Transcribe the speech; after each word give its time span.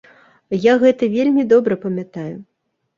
Я 0.63 0.73
гэта 0.85 1.11
вельмі 1.17 1.47
добра 1.55 1.81
памятаю. 1.87 2.31